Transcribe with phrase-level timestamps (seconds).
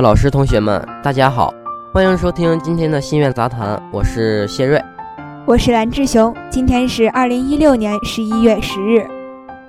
[0.00, 1.52] 老师、同学们，大家好，
[1.92, 4.82] 欢迎收听今天的心愿杂谈，我是谢瑞，
[5.46, 6.34] 我是蓝志雄。
[6.48, 9.06] 今天是二零一六年十一月十日，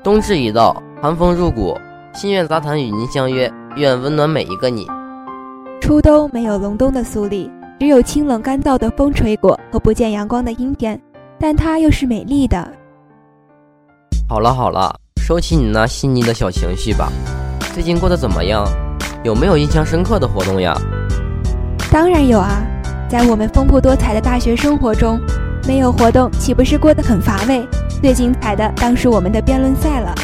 [0.02, 1.78] 冬至已到，寒风入骨，
[2.14, 4.88] 心愿杂谈与您相约，愿温暖每一个你。
[5.82, 10.98] 初冬没有隆冬的肃立，只有清冷干燥的风吹过和不见阳光的阴天，
[11.38, 12.66] 但它又是美丽的。
[14.30, 17.12] 好了好了，收起你那细腻的小情绪吧。
[17.74, 18.66] 最近过得怎么样？
[19.24, 20.76] 有没有印象深刻的活动呀？
[21.92, 22.64] 当然有啊，
[23.08, 25.20] 在我们丰富多彩的大学生活中，
[25.68, 27.64] 没有活动岂不是过得很乏味？
[28.02, 30.16] 最精彩的当属我们的辩论赛了。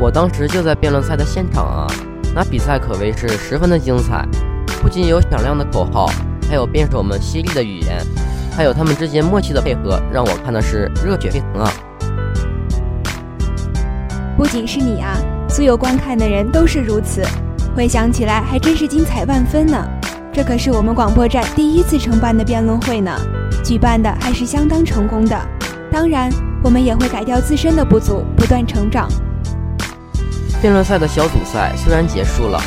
[0.00, 1.86] 我当时就在辩论赛的现场啊，
[2.32, 4.24] 那比赛可谓是十分的精彩，
[4.80, 6.08] 不仅有响亮的口号，
[6.48, 8.00] 还有辩手们犀利的语言，
[8.56, 11.72] 还有他们之间默契的配合，让我看的是热血沸腾啊！
[14.36, 15.16] 不仅是你啊，
[15.48, 17.24] 所有观看的人都是如此。
[17.74, 19.84] 回想起来还真是精彩万分呢，
[20.32, 23.10] 这可是我们广播站第一次承办的辩论会呢，
[23.64, 25.36] 举办的还是相当成功的。
[25.90, 26.30] 当然，
[26.62, 29.08] 我们也会改掉自身的不足，不断成长。
[30.62, 32.62] 辩论赛的小组赛虽然结束了，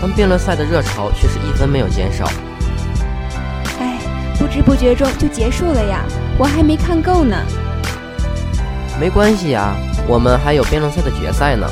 [0.00, 2.24] 但辩论赛的热潮却是一分没有减少。
[3.80, 3.98] 哎，
[4.38, 6.04] 不知不觉中就结束了呀，
[6.38, 7.36] 我还没看够呢。
[9.00, 9.74] 没关系呀，
[10.06, 11.66] 我们还有辩论赛的决赛呢。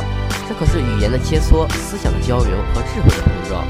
[0.50, 3.64] 这可是语言的切磋、思想的交流和智慧的碰撞。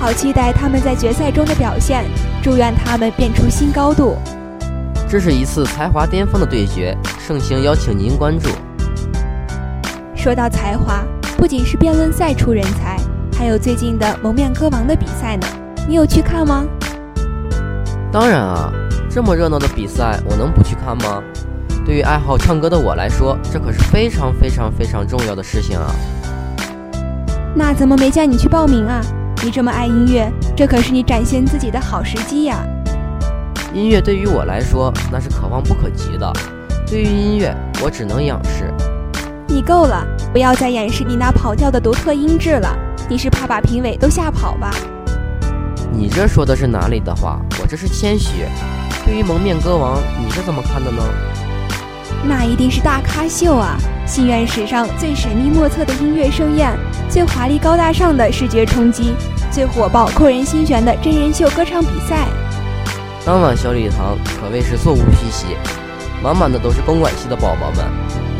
[0.00, 2.02] 好期待他们在决赛中的表现，
[2.42, 4.16] 祝愿他们变出新高度。
[5.06, 8.48] 这是一次才华巅峰的对决，盛行邀请您关注。
[10.16, 11.04] 说到才华，
[11.36, 12.96] 不仅是辩论赛出人才，
[13.36, 15.46] 还有最近的《蒙面歌王》的比赛呢。
[15.86, 16.64] 你有去看吗？
[18.10, 18.72] 当然啊，
[19.10, 21.22] 这么热闹的比赛，我能不去看吗？
[21.88, 25.90] 对于爱好唱歌的我来说，这可是非常非常非常重要的事情啊！
[27.56, 29.00] 那怎么没叫你去报名啊？
[29.42, 32.62] 你这么爱音乐，这可是你展现自己的好时机呀！
[33.72, 36.30] 音乐对于我来说，那是可望不可及的。
[36.86, 38.70] 对于音乐，我只能仰视。
[39.46, 42.68] 你够了，不要再掩饰你那跑调的独特音质了。
[43.08, 44.74] 你是怕把评委都吓跑吧？
[45.90, 47.40] 你这说的是哪里的话？
[47.62, 48.44] 我这是谦虚。
[49.06, 51.02] 对于蒙面歌王，你是怎么看的呢？
[52.24, 53.76] 那一定是大咖秀啊！
[54.04, 56.76] 心愿史上最神秘莫测的音乐盛宴，
[57.08, 59.14] 最华丽高大上的视觉冲击，
[59.50, 62.26] 最火爆扣人心弦的真人秀歌唱比赛。
[63.24, 65.46] 当晚小礼堂可谓是座无虚席，
[66.22, 67.84] 满满的都是公馆系的宝宝们。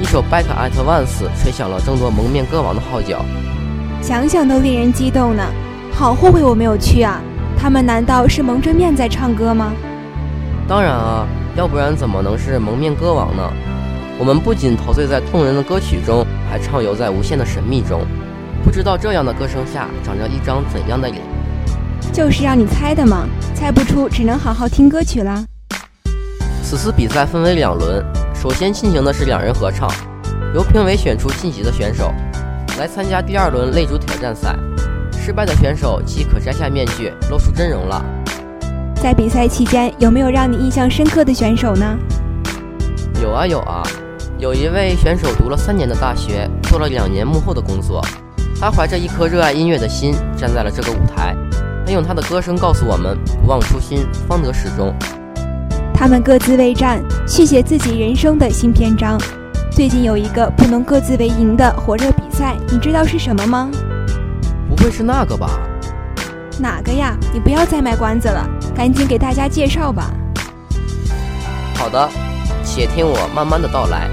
[0.00, 3.24] 一首《Back at Once》吹响了争夺蒙面歌王的号角，
[4.00, 5.42] 想想都令人激动呢。
[5.92, 7.20] 好后悔我没有去啊！
[7.58, 9.72] 他们难道是蒙着面在唱歌吗？
[10.66, 11.26] 当然啊。
[11.58, 13.42] 要不然怎么能是蒙面歌王呢？
[14.16, 18.06] 我们不仅陶醉在动人的歌曲中，还畅游在无限的神秘中。
[18.62, 21.20] 不知道这样的歌声下长着一张怎样的脸？
[22.12, 23.26] 就是让你猜的嘛，
[23.56, 25.44] 猜不出只能好好听歌曲啦。
[26.62, 29.90] 此次比赛分为两轮，首先进行的是两人合唱，
[30.54, 32.14] 由评委选出晋级的选手，
[32.78, 34.54] 来参加第二轮擂主挑战赛。
[35.20, 38.00] 失败的选手即可摘下面具，露出真容了。
[39.00, 41.96] 在比赛期间，有没有让你印象深刻的选手呢？
[43.22, 43.80] 有啊有啊，
[44.38, 48.04] 有一位选手读了三年的大学，做了两年幕后的工作。
[48.60, 51.36] 他怀着一颗热爱音乐的心，站在了这个舞台。
[51.86, 54.92] 他用他的歌声告诉我们：不忘初心，方得始终。
[55.94, 59.16] 他们各自为战，续写自己人生的新篇章。
[59.70, 63.70] 最近有一个不能各自为营的火热比赛，你知道是什么吗？
[64.68, 65.48] 不会是那个吧？
[66.58, 67.16] 哪个呀？
[67.32, 68.44] 你不要再卖关子了。
[68.78, 70.08] 赶紧给大家介绍吧。
[71.74, 72.08] 好的，
[72.62, 74.08] 且听我慢慢的道来。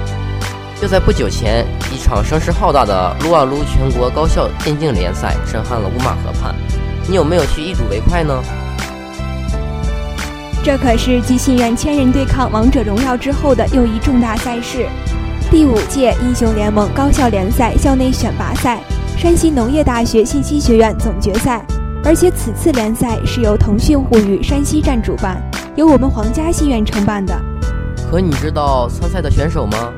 [0.81, 6.55] 就在不久前，一场声势浩大的撸啊撸全国高校电竞联赛震撼了乌马河畔。
[7.07, 8.33] 你有没有去一睹为快呢？
[10.63, 14.87] 这可是继信院千人对抗王者荣耀之后的又一重大赛事——
[15.51, 18.79] 第五届英雄联盟高校联赛校内选拔赛，
[19.15, 21.63] 山西农业大学信息学院总决赛。
[22.05, 25.41] 而且此次联赛是由腾讯互娱山西站主办，
[25.75, 27.35] 由我们皇家戏院承办的。
[28.11, 29.91] 可你知道参赛的选手吗？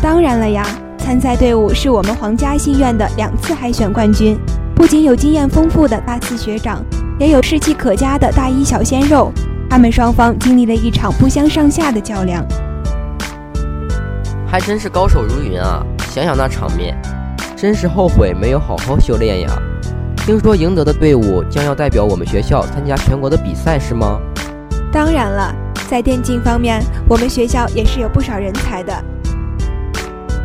[0.00, 0.64] 当然了呀，
[0.98, 4.38] 参赛队伍是我们皇家戏院的两次海选冠军，
[4.72, 6.80] 不仅有经验丰富的大四学长，
[7.18, 9.32] 也有士气可嘉的大一小鲜肉。
[9.68, 12.46] 他们双方经历了一场不相上下的较量，
[14.46, 15.84] 还真是高手如云啊！
[16.08, 16.96] 想想那场面，
[17.56, 19.50] 真是后悔没有好好修炼呀。
[20.28, 24.20] 听说赢得的队伍将要代表我们学校参加全国的比赛，是吗？
[24.92, 25.54] 当然了，
[25.88, 28.92] 在电竞方面，我们学校也是有不少人才的。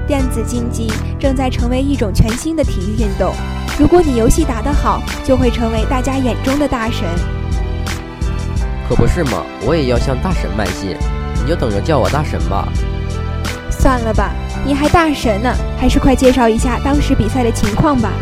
[0.07, 0.89] 电子竞技
[1.19, 3.33] 正在成为一种全新的体育运动，
[3.77, 7.05] 如果你游戏打得好，就会成为大家眼中的大神。
[8.87, 10.95] 可不是嘛，我也要向大神迈进，
[11.43, 12.69] 你就等着叫我大神吧。
[13.69, 14.31] 算了吧，
[14.65, 18.13] 你还大神呢，还是快介绍一下当时比赛的情况吧。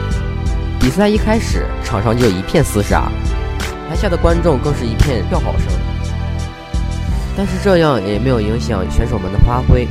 [0.81, 3.03] 比赛一开始，场上就一片厮杀，
[3.87, 5.67] 台下的观众更是一片叫好声。
[7.37, 9.87] 但是这样也没有影响选手们的发挥，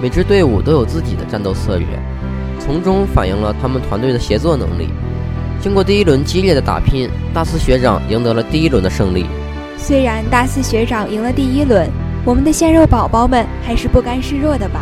[0.00, 1.86] 每支队伍都有自己的战斗策略，
[2.58, 4.88] 从中反映了他们团队的协作能力。
[5.60, 9.26] 经过第一轮激烈的打拼，大四学长赢得了第一轮的胜利。
[9.76, 11.86] 虽然大四学长赢了第一轮，
[12.24, 14.80] 我们的鲜肉宝宝们还是不甘示弱的吧？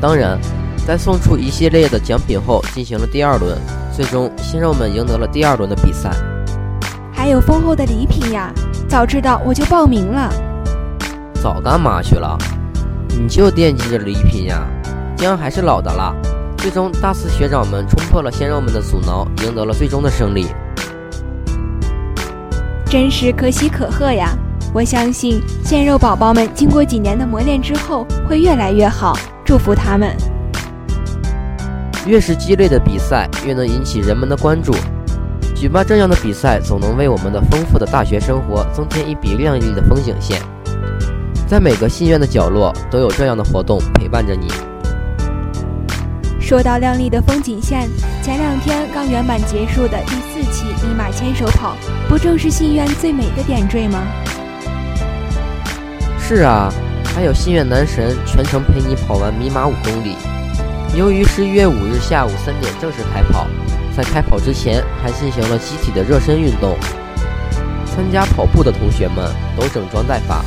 [0.00, 0.38] 当然，
[0.86, 3.56] 在送出一系列的奖品后，进行了第二轮，
[3.92, 6.10] 最终鲜肉们赢得了第二轮的比赛。
[7.12, 8.50] 还有丰厚的礼品呀！
[8.88, 10.32] 早知道我就报名了。
[11.34, 12.36] 早干嘛去了？
[13.10, 14.66] 你就惦记着礼品呀？
[15.16, 16.14] 姜还是老的辣。
[16.56, 20.46] 最终，大四学长们冲破了鲜肉们的阻挠，赢得了最终的胜利。
[22.86, 24.30] 真是可喜可贺呀！
[24.74, 30.16] 我相信鲜肉宝宝们经过几年的磨练之后会越来越好，祝福他们。
[32.04, 34.74] 越是激烈的比赛，越能引起人们的关注。
[35.54, 40.42] 举办这样的比赛，总能为我们的丰富的大学生活增添一笔亮丽的风景线。
[41.46, 44.48] 在每个信院的角落，都有这样的活动陪伴着你。
[46.40, 47.88] 说到亮丽的风景线，
[48.22, 51.76] 前两天刚圆满结束的第四期密码牵手跑，
[52.08, 54.02] 不正是信院最美的点缀吗？
[56.18, 56.72] 是啊，
[57.14, 60.16] 还有信院男神全程陪你跑完密码五公里。
[60.94, 63.46] 由于十一月五日下午三点正式开跑，
[63.96, 66.76] 在开跑之前还进行了集体的热身运动。
[67.86, 69.26] 参加跑步的同学们
[69.58, 70.44] 都整装待发。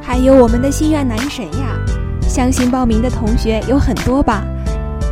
[0.00, 1.76] 还有我们的心愿男神呀！
[2.22, 4.44] 相信报名的同学有很多吧？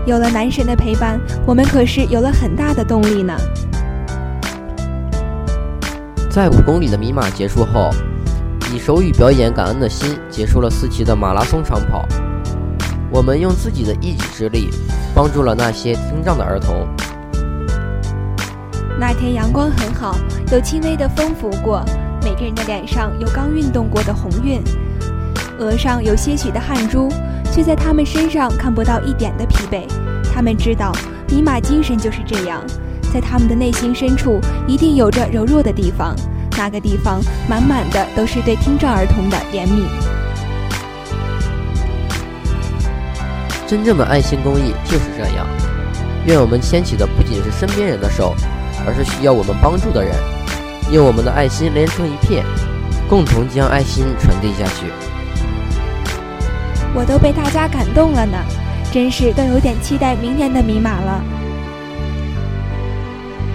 [0.06, 3.36] 有了男神的陪伴，我们可是有了很大的动力呢。
[6.30, 7.90] 在五公里的迷马结束后，
[8.72, 12.06] 以手语表演感恩的心结束了四期的马拉松长跑。
[13.18, 14.70] 我们用自己的一己之力，
[15.12, 16.86] 帮助了那些听障的儿童。
[18.96, 20.16] 那天阳光很好，
[20.52, 21.82] 有轻微的风拂过，
[22.22, 24.62] 每个人的脸上有刚运动过的红晕。
[25.58, 27.08] 额上有些许的汗珠，
[27.50, 29.82] 却在他们身上看不到一点的疲惫。
[30.32, 30.92] 他们知道，
[31.26, 32.62] 尼玛精神就是这样，
[33.12, 34.38] 在他们的内心深处，
[34.68, 36.14] 一定有着柔弱的地方，
[36.56, 39.88] 那个地方满满的都是对听障儿童的怜悯。
[43.68, 45.46] 真正的爱心公益就是这样。
[46.24, 48.34] 愿我们牵起的不仅是身边人的手，
[48.86, 50.14] 而是需要我们帮助的人，
[50.90, 52.46] 用我们的爱心连成一片，
[53.10, 54.86] 共同将爱心传递下去。
[56.94, 58.38] 我都被大家感动了呢，
[58.90, 61.22] 真是都有点期待明年的米马了。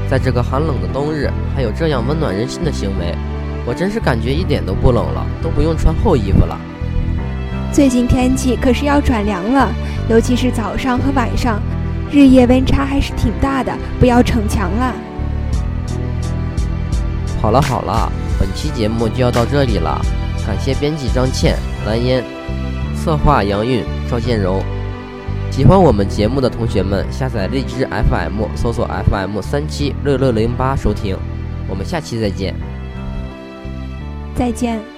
[0.07, 3.16] 在这个寒冷的冬日，还有这样温暖人心的行为，
[3.66, 6.56] 我真是感觉一点都不冷了，都不用穿厚衣服了。
[7.71, 9.74] 最近天气可是要转凉了，
[10.10, 11.62] 尤其是早上和晚上，
[12.12, 14.94] 日夜温差还是挺大的，不要逞强了。
[17.42, 20.00] 好了好了，本期节目就要到这里了，
[20.45, 22.24] 感谢编辑张倩、蓝烟。
[22.95, 24.64] 策划杨韵、赵建荣，
[25.52, 31.18] 喜欢我们节目的同学们，下载荔枝 FM，搜索 FM 三七六六零八收听。
[31.68, 32.56] 我们下期再见。
[34.36, 34.93] 再见。